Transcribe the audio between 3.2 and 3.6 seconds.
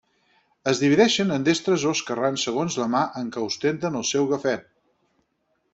en què